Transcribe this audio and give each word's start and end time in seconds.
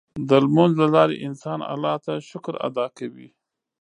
د 0.29 0.29
لمونځ 0.43 0.73
له 0.81 0.87
لارې 0.95 1.23
انسان 1.27 1.59
الله 1.73 1.95
ته 2.05 2.13
شکر 2.29 2.53
ادا 2.67 2.85
کوي. 2.97 3.27